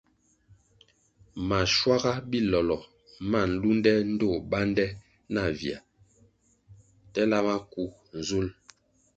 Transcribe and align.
Maschuaga 1.49 2.11
bilolo 2.29 2.77
ma 3.31 3.41
nlunde 3.51 3.91
ndtoh 4.13 4.37
bande 4.51 4.85
navia 5.35 5.77
tela 7.13 7.37
maku 7.47 7.83
nzul. 8.19 8.47